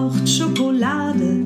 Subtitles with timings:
[0.00, 1.39] braucht Schokolade.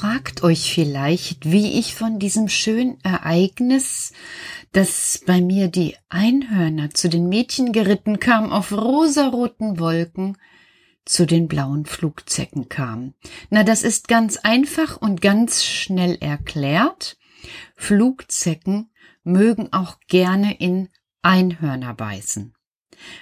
[0.00, 4.14] fragt euch vielleicht, wie ich von diesem schönen Ereignis,
[4.72, 10.38] dass bei mir die Einhörner zu den Mädchen geritten kamen auf rosaroten Wolken,
[11.04, 13.12] zu den blauen Flugzecken kam.
[13.50, 17.18] Na, das ist ganz einfach und ganz schnell erklärt.
[17.76, 18.90] Flugzecken
[19.22, 20.88] mögen auch gerne in
[21.20, 22.54] Einhörner beißen.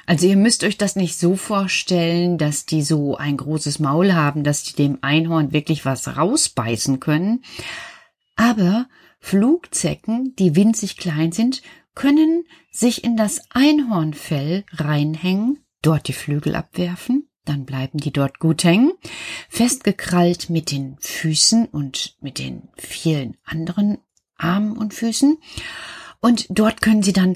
[0.07, 4.45] Also ihr müsst euch das nicht so vorstellen, dass die so ein großes Maul haben,
[4.45, 7.43] dass die dem Einhorn wirklich was rausbeißen können.
[8.37, 8.87] Aber
[9.21, 11.63] Flugzecken, die winzig klein sind,
[11.95, 18.63] können sich in das Einhornfell reinhängen, dort die Flügel abwerfen, dann bleiben die dort gut
[18.63, 18.93] hängen,
[19.49, 23.99] festgekrallt mit den Füßen und mit den vielen anderen
[24.37, 25.39] Armen und Füßen.
[26.21, 27.35] Und dort können sie dann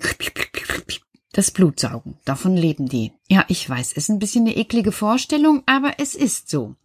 [1.33, 2.19] das Blut saugen.
[2.25, 3.13] Davon leben die.
[3.29, 6.77] Ja, ich weiß, ist ein bisschen eine eklige Vorstellung, aber es ist so.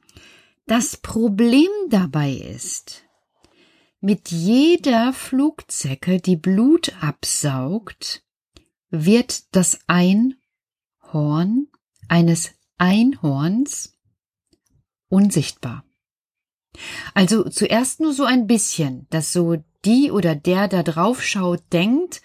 [0.65, 3.03] Das Problem dabei ist,
[3.99, 8.23] mit jeder Flugzecke, die Blut absaugt,
[8.89, 11.67] wird das Einhorn
[12.07, 13.97] eines Einhorns
[15.09, 15.83] unsichtbar.
[17.13, 22.21] Also zuerst nur so ein bisschen, dass so die oder der da drauf schaut, denkt,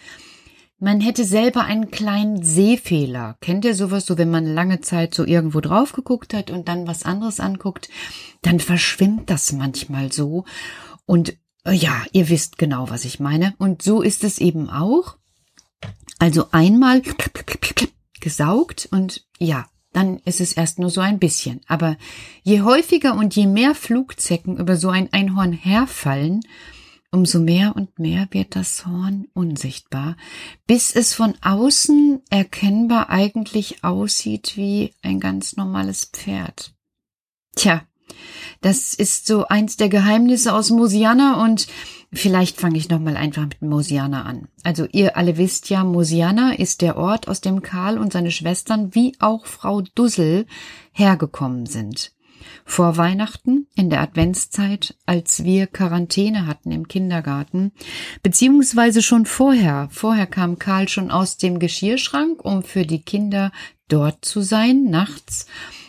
[0.82, 3.36] man hätte selber einen kleinen Sehfehler.
[3.40, 6.88] Kennt ihr sowas, so wenn man lange Zeit so irgendwo drauf geguckt hat und dann
[6.88, 7.88] was anderes anguckt,
[8.42, 10.44] dann verschwimmt das manchmal so.
[11.06, 13.54] Und äh, ja, ihr wisst genau, was ich meine.
[13.58, 15.18] Und so ist es eben auch.
[16.18, 17.00] Also einmal
[18.20, 21.60] gesaugt und ja, dann ist es erst nur so ein bisschen.
[21.68, 21.96] Aber
[22.42, 26.40] je häufiger und je mehr Flugzecken über so ein Einhorn herfallen,
[27.12, 30.16] umso mehr und mehr wird das Horn unsichtbar,
[30.66, 36.74] bis es von außen erkennbar eigentlich aussieht wie ein ganz normales Pferd.
[37.54, 37.82] Tja,
[38.62, 41.66] das ist so eins der Geheimnisse aus Mosiana und
[42.12, 44.48] vielleicht fange ich nochmal einfach mit Mosiana an.
[44.62, 48.94] Also ihr alle wisst ja, Mosiana ist der Ort, aus dem Karl und seine Schwestern
[48.94, 50.46] wie auch Frau Dussel
[50.92, 52.12] hergekommen sind
[52.64, 57.72] vor Weihnachten in der Adventszeit, als wir Quarantäne hatten im Kindergarten,
[58.22, 59.88] beziehungsweise schon vorher.
[59.90, 63.52] Vorher kam Karl schon aus dem Geschirrschrank, um für die Kinder
[63.88, 65.46] dort zu sein, nachts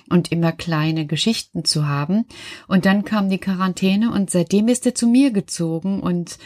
[0.10, 2.26] und immer kleine Geschichten zu haben.
[2.68, 6.38] Und dann kam die Quarantäne und seitdem ist er zu mir gezogen und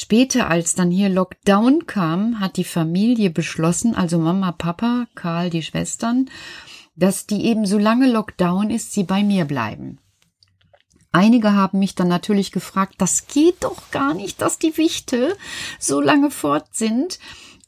[0.00, 5.64] Später, als dann hier Lockdown kam, hat die Familie beschlossen, also Mama, Papa, Karl, die
[5.64, 6.30] Schwestern
[6.98, 9.98] dass die eben solange Lockdown ist, sie bei mir bleiben.
[11.12, 15.36] Einige haben mich dann natürlich gefragt, das geht doch gar nicht, dass die Wichte
[15.78, 17.18] so lange fort sind.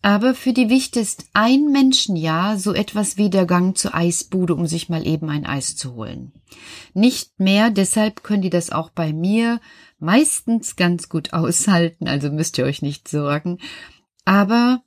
[0.03, 4.67] Aber für die Wichte ist ein Menschenjahr so etwas wie der Gang zur Eisbude, um
[4.67, 6.33] sich mal eben ein Eis zu holen.
[6.95, 9.61] Nicht mehr, deshalb können die das auch bei mir
[9.99, 13.59] meistens ganz gut aushalten, also müsst ihr euch nicht sorgen.
[14.25, 14.83] Aber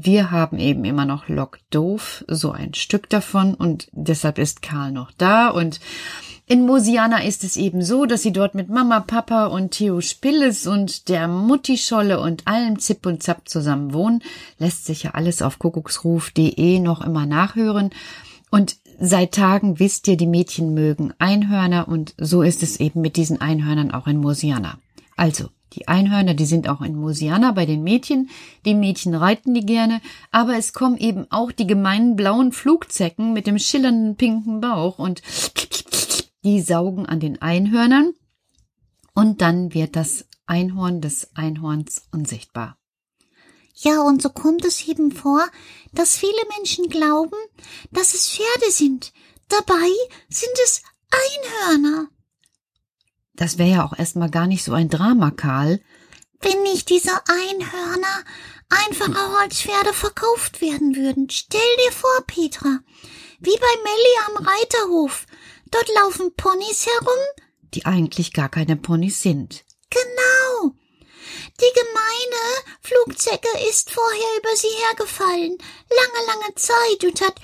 [0.00, 4.92] wir haben eben immer noch Lok Doof, so ein Stück davon und deshalb ist Karl
[4.92, 5.80] noch da und
[6.46, 10.66] in Mosiana ist es eben so, dass sie dort mit Mama, Papa und Theo Spilles
[10.66, 14.22] und der Muttischolle und allem Zip und Zap zusammen wohnen.
[14.58, 17.90] Lässt sich ja alles auf kuckucksruf.de noch immer nachhören.
[18.50, 23.16] Und seit Tagen wisst ihr, die Mädchen mögen Einhörner und so ist es eben mit
[23.16, 24.76] diesen Einhörnern auch in Mosiana.
[25.16, 28.30] Also, die Einhörner, die sind auch in Mosiana bei den Mädchen.
[28.64, 33.46] Die Mädchen reiten die gerne, aber es kommen eben auch die gemeinen blauen Flugzecken mit
[33.46, 35.22] dem schillernden pinken Bauch und
[36.44, 38.12] die saugen an den Einhörnern
[39.14, 42.76] und dann wird das Einhorn des Einhorns unsichtbar.
[43.74, 45.44] Ja, und so kommt es eben vor,
[45.92, 47.36] dass viele Menschen glauben,
[47.90, 49.12] dass es Pferde sind.
[49.48, 49.88] Dabei
[50.28, 52.08] sind es Einhörner.
[53.42, 55.80] Das wäre ja auch erstmal gar nicht so ein Drama, Karl.
[56.42, 58.22] Wenn nicht diese Einhörner
[58.68, 61.28] einfach auch als Pferde verkauft werden würden.
[61.28, 62.78] Stell dir vor, Petra,
[63.40, 65.26] wie bei Melli am Reiterhof.
[65.72, 67.18] Dort laufen Ponys herum,
[67.74, 69.64] die eigentlich gar keine Ponys sind.
[69.90, 70.76] Genau.
[71.60, 75.58] Die gemeine Flugzecke ist vorher über sie hergefallen,
[75.90, 77.40] lange, lange Zeit und hat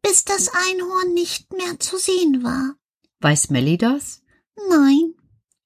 [0.00, 2.74] bis das Einhorn nicht mehr zu sehen war.
[3.20, 4.22] Weiß Melli das?
[4.68, 5.14] Nein.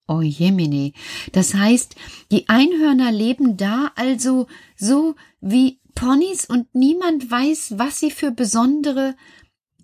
[0.09, 0.93] Oh Jemine.
[1.33, 1.95] Das heißt,
[2.31, 4.47] die Einhörner leben da also
[4.77, 9.15] so wie Ponys und niemand weiß, was sie für besondere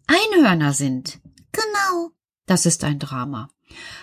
[0.06, 1.20] Einhörner sind.
[1.52, 2.10] Genau.
[2.46, 3.50] Das ist ein Drama.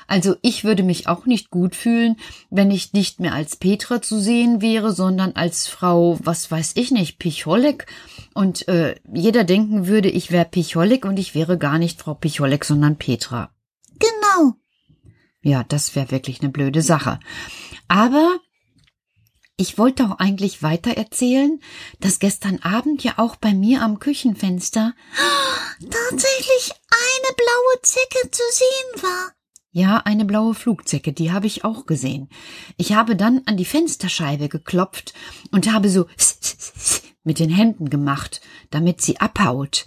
[0.08, 2.18] Also ich würde mich auch nicht gut fühlen,
[2.52, 6.92] wenn ich nicht mehr als Petra zu sehen wäre, sondern als Frau, was weiß ich
[6.92, 7.88] nicht, Picholek.
[8.36, 12.66] Und äh, jeder denken würde, ich wäre Picholek und ich wäre gar nicht Frau Picholek,
[12.66, 13.55] sondern Petra.
[15.46, 17.20] Ja, das wäre wirklich eine blöde Sache.
[17.88, 18.40] Aber
[19.58, 21.60] ich wollte auch eigentlich weiter erzählen,
[22.00, 24.96] dass gestern Abend ja auch bei mir am Küchenfenster
[25.80, 29.34] tatsächlich eine blaue Zecke zu sehen war.
[29.70, 32.28] Ja, eine blaue Flugzecke, die habe ich auch gesehen.
[32.78, 35.14] Ich habe dann an die Fensterscheibe geklopft
[35.52, 36.08] und habe so
[37.24, 39.86] mit den Händen gemacht, damit sie abhaut.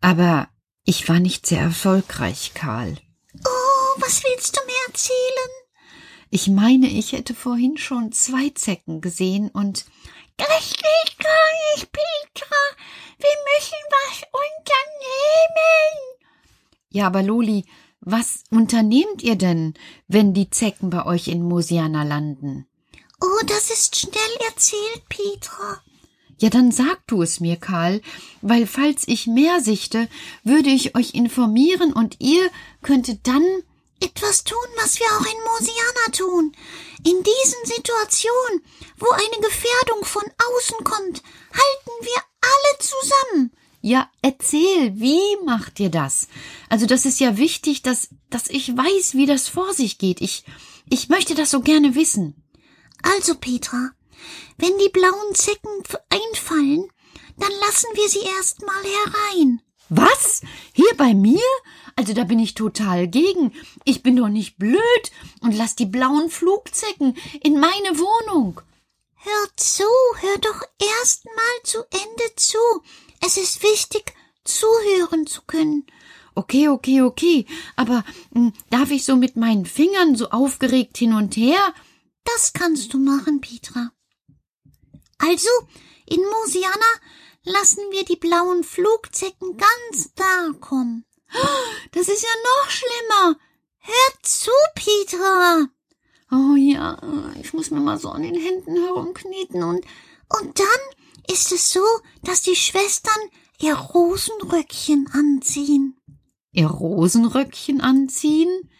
[0.00, 0.48] Aber
[0.84, 2.96] ich war nicht sehr erfolgreich, Karl.
[3.98, 5.50] Was willst du mir erzählen?
[6.30, 9.86] Ich meine, ich hätte vorhin schon zwei Zecken gesehen und
[10.36, 12.56] das geht gar nicht, Petra.
[13.18, 14.26] Wir müssen was
[16.96, 17.66] Ja, aber Loli,
[18.00, 19.74] was unternehmt ihr denn,
[20.08, 22.66] wenn die Zecken bei euch in Mosiana landen?
[23.20, 25.82] Oh, das ist schnell erzählt, Petra.
[26.38, 28.00] Ja, dann sag du es mir, Karl,
[28.40, 30.08] weil falls ich mehr sichte,
[30.42, 32.48] würde ich euch informieren und ihr
[32.80, 33.44] könntet dann
[34.00, 36.56] etwas tun, was wir auch in Mosiana tun.
[37.04, 38.62] In diesen Situationen,
[38.98, 41.22] wo eine Gefährdung von außen kommt,
[41.52, 43.52] halten wir alle zusammen.
[43.80, 46.28] Ja, erzähl, wie macht ihr das?
[46.68, 50.20] Also das ist ja wichtig, dass, dass ich weiß, wie das vor sich geht.
[50.20, 50.44] Ich,
[50.90, 52.42] ich möchte das so gerne wissen.
[53.02, 53.90] Also, Petra,
[54.58, 55.70] wenn die blauen Zecken
[56.10, 56.88] einfallen,
[57.38, 59.60] dann lassen wir sie erst mal herein.
[59.88, 60.40] Was?
[60.72, 61.40] Hier bei mir?
[61.96, 63.52] Also da bin ich total gegen.
[63.84, 65.10] Ich bin doch nicht blöd
[65.40, 68.60] und lass die blauen Flugzecken in meine Wohnung.
[69.14, 69.84] Hör zu,
[70.20, 70.62] hör doch
[71.00, 72.58] erst mal zu Ende zu.
[73.24, 75.86] Es ist wichtig, zuhören zu können.
[76.34, 77.46] Okay, okay, okay.
[77.76, 81.74] Aber hm, darf ich so mit meinen Fingern so aufgeregt hin und her?
[82.24, 83.90] Das kannst du machen, Petra.
[85.16, 85.48] Also,
[86.04, 86.92] in Mosiana
[87.42, 91.05] lassen wir die blauen Flugzecken ganz da kommen.
[91.92, 93.38] Das ist ja noch schlimmer.
[93.78, 95.68] Hör zu, Petra.
[96.30, 97.00] Oh ja,
[97.40, 99.84] ich muss mir mal so an den Händen herumknieten und
[100.28, 101.84] und dann ist es so,
[102.22, 103.20] dass die Schwestern
[103.60, 105.96] ihr Rosenröckchen anziehen.
[106.52, 108.70] Ihr Rosenröckchen anziehen?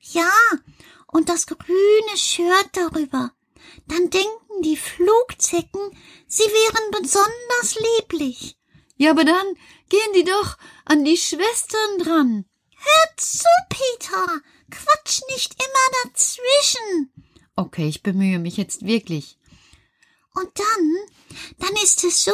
[0.00, 0.32] Ja,
[1.08, 3.32] und das grüne Shirt darüber.
[3.86, 5.80] Dann denken die Flugzecken,
[6.26, 8.56] sie wären besonders lieblich.
[9.02, 9.56] Ja, aber dann
[9.88, 12.44] gehen die doch an die Schwestern dran.
[12.76, 14.40] Hör zu, Peter.
[14.70, 17.12] Quatsch nicht immer dazwischen.
[17.56, 19.40] Okay, ich bemühe mich jetzt wirklich.
[20.36, 20.96] Und dann,
[21.58, 22.30] dann ist es so,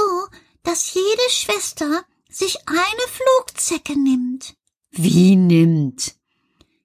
[0.62, 4.54] dass jede Schwester sich eine Flugzecke nimmt.
[4.90, 6.16] Wie nimmt?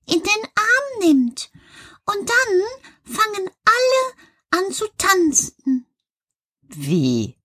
[0.05, 1.51] In den Arm nimmt.
[2.05, 2.61] Und dann
[3.03, 5.85] fangen alle an zu tanzen.
[6.61, 7.37] Wie?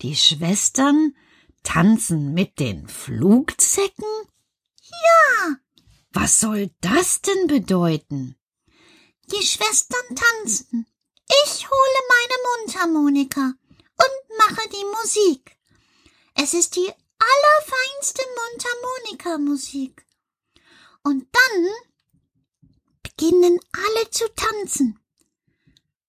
[0.00, 1.16] Die Schwestern
[1.62, 4.06] tanzen mit den Flugzecken?
[4.82, 5.56] Ja.
[6.12, 8.36] Was soll das denn bedeuten?
[9.32, 10.86] Die Schwestern tanzen.
[11.44, 13.54] Ich hole meine Mundharmonika
[13.96, 15.56] und mache die Musik.
[16.34, 20.06] Es ist die allerfeinste Mundharmonikamusik.
[21.04, 21.68] Und dann
[23.02, 24.98] beginnen alle zu tanzen.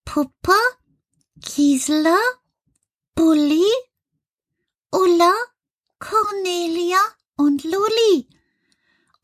[0.05, 0.57] Puppe,
[1.37, 2.19] Gisela,
[3.15, 3.65] Bulli,
[4.93, 5.33] Ulla,
[5.97, 6.99] Cornelia
[7.35, 8.29] und Luli.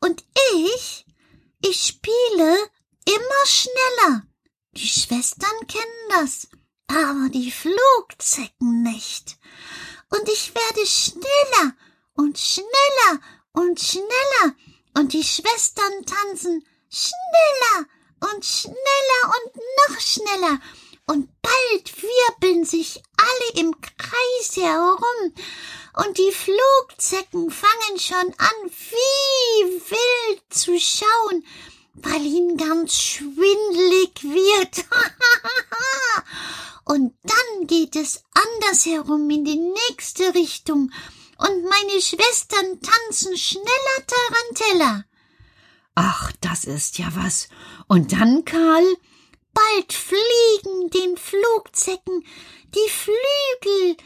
[0.00, 1.06] Und ich,
[1.62, 2.70] ich spiele
[3.04, 4.22] immer schneller.
[4.72, 6.48] Die Schwestern kennen das,
[6.88, 9.38] aber die Flugzecken nicht.
[10.08, 11.76] Und ich werde schneller
[12.14, 13.20] und schneller
[13.52, 14.56] und schneller
[14.94, 17.86] und die Schwestern tanzen schneller
[18.32, 20.60] und schneller und noch schneller
[21.10, 25.34] und bald wirbeln sich alle im Kreis herum
[25.96, 31.44] und die Flugzecken fangen schon an, wie wild zu schauen,
[31.94, 34.84] weil ihnen ganz schwindlig wird.
[36.84, 40.92] und dann geht es andersherum in die nächste Richtung
[41.38, 45.04] und meine Schwestern tanzen schneller Tarantella.
[45.96, 47.48] Ach, das ist ja was.
[47.88, 48.96] Und dann, Karl?
[49.52, 52.24] Bald fliegen den Flugzecken
[52.74, 53.96] die Flügel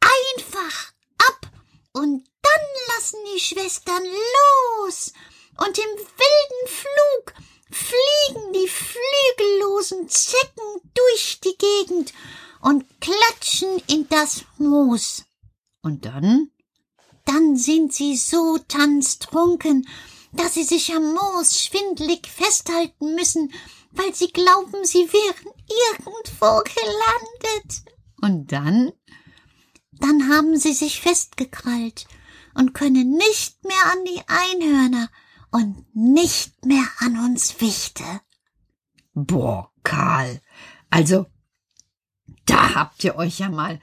[0.00, 1.50] einfach ab
[1.92, 5.12] und dann lassen die Schwestern los
[5.58, 7.34] und im wilden Flug
[7.70, 12.12] fliegen die flügellosen Zecken durch die Gegend
[12.62, 15.24] und klatschen in das Moos.
[15.82, 16.50] Und dann?
[17.26, 19.88] Dann sind sie so tanztrunken,
[20.32, 23.52] dass sie sich am Moos schwindlig festhalten müssen,
[23.92, 25.52] weil sie glauben, sie wären
[25.92, 27.82] irgendwo gelandet.
[28.20, 28.92] Und dann?
[29.92, 32.06] Dann haben sie sich festgekrallt
[32.54, 35.10] und können nicht mehr an die Einhörner
[35.50, 38.04] und nicht mehr an uns Wichte.
[39.14, 40.40] Boah, Karl,
[40.88, 41.26] also
[42.46, 43.80] da habt ihr euch ja mal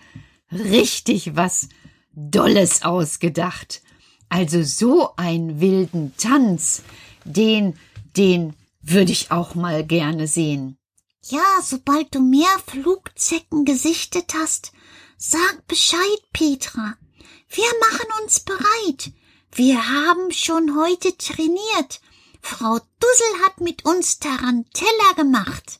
[0.51, 1.69] richtig was
[2.13, 3.81] Dolles ausgedacht.
[4.29, 6.83] Also so einen wilden Tanz,
[7.23, 7.77] den,
[8.15, 8.53] den
[8.89, 10.77] würde ich auch mal gerne sehen.
[11.24, 14.72] Ja, sobald du mehr Flugzecken gesichtet hast,
[15.17, 16.96] sag Bescheid, Petra.
[17.50, 19.12] Wir machen uns bereit.
[19.53, 22.01] Wir haben schon heute trainiert.
[22.41, 25.79] Frau Dussel hat mit uns Tarantella gemacht.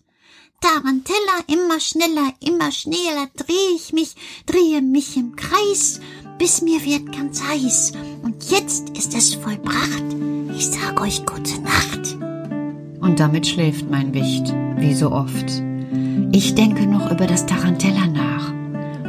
[0.60, 4.16] Tarantella, immer schneller, immer schneller drehe ich mich,
[4.48, 6.00] drehe mich im Kreis,
[6.40, 7.92] bis mir wird ganz heiß.
[8.24, 10.04] Und jetzt ist es vollbracht.
[10.58, 12.27] Ich sag euch gute Nacht.
[13.08, 15.64] Und damit schläft mein Wicht, wie so oft.
[16.34, 18.52] Ich denke noch über das Tarantella nach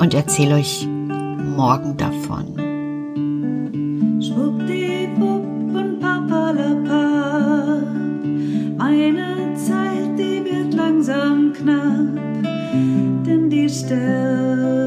[0.00, 2.46] und erzähle euch morgen davon.
[4.22, 7.82] Schwuppdiwupp und papalapa.
[8.76, 12.44] Meine Zeit, die wird langsam knapp,
[13.26, 14.77] denn die Sterne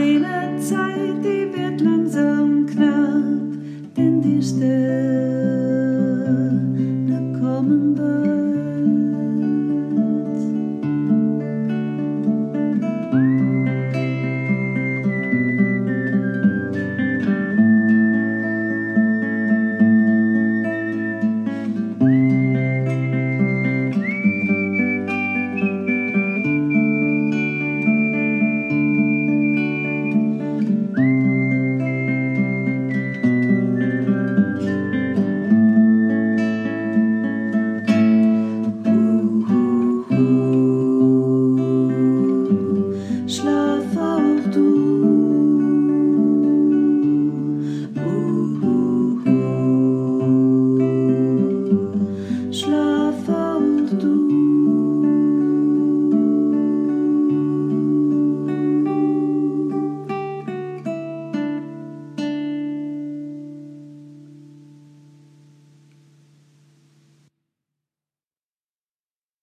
[0.00, 4.99] eine Zeit, die wird langsam knapp, denn die Stille